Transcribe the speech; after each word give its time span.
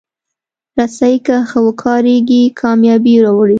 رسۍ 0.77 1.15
که 1.25 1.35
ښه 1.49 1.59
وکارېږي، 1.67 2.43
کامیابي 2.59 3.15
راوړي. 3.25 3.49